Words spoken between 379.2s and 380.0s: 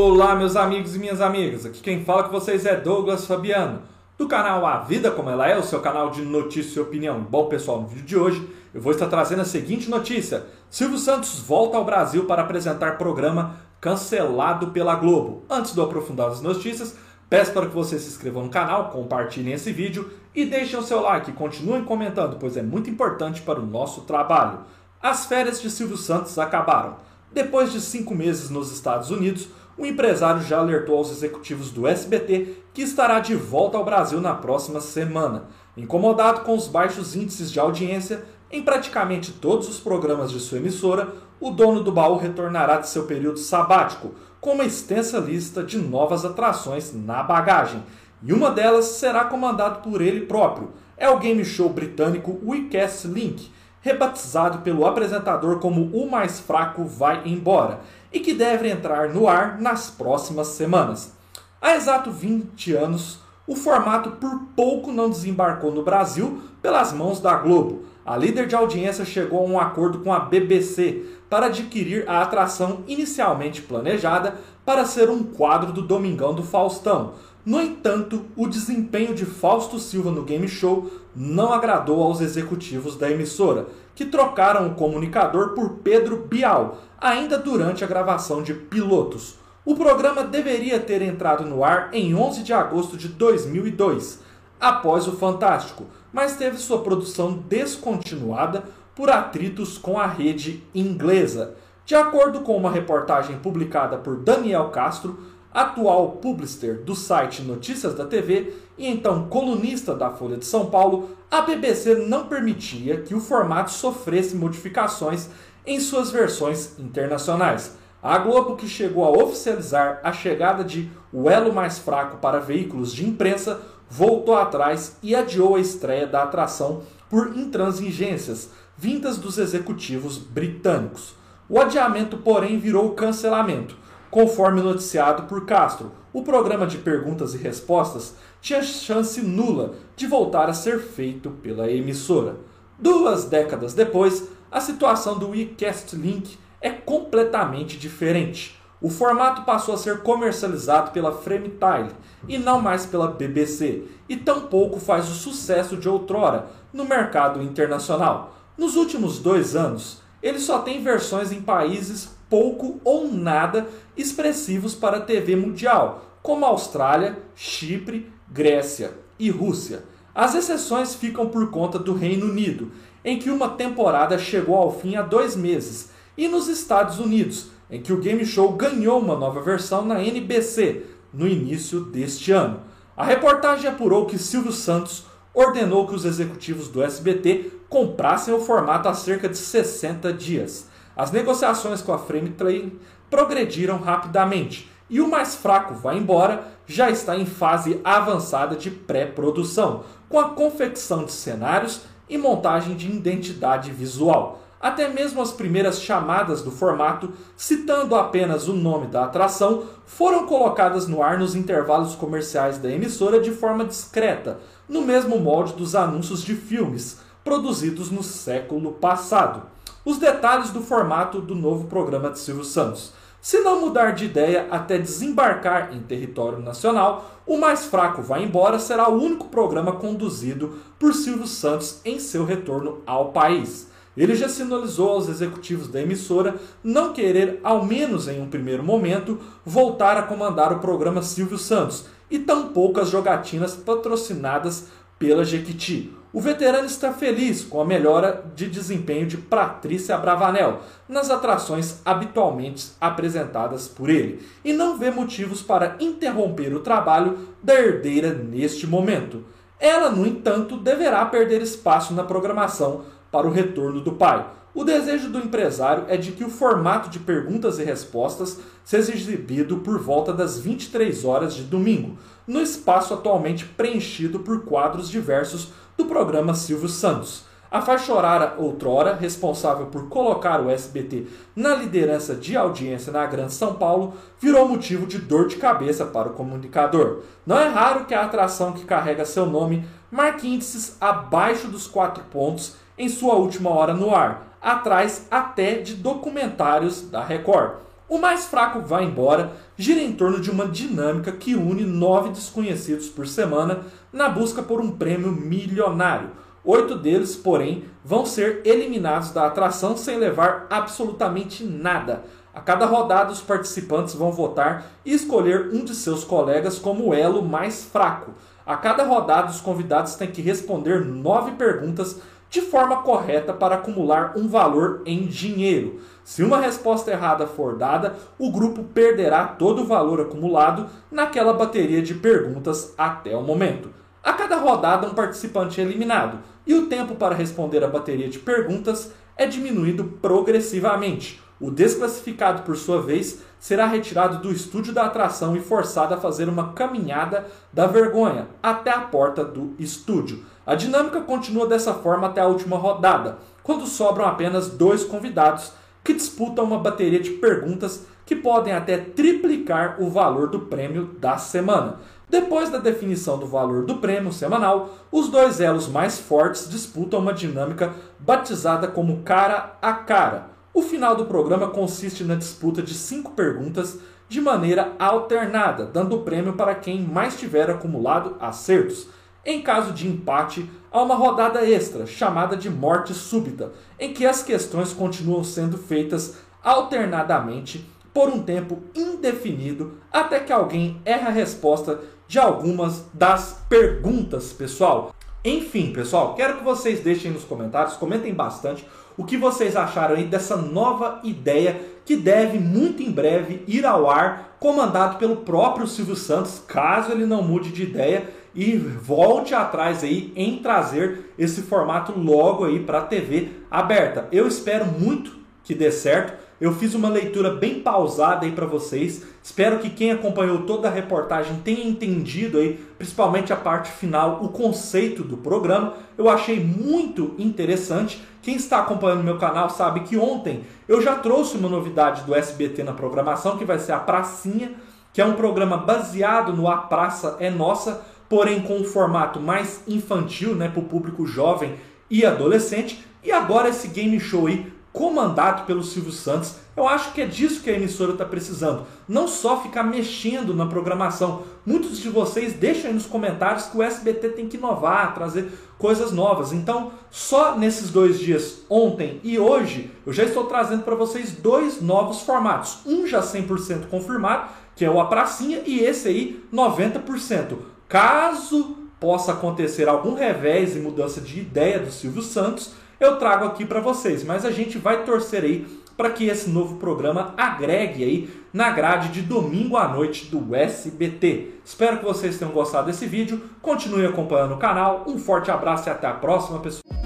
Em caso de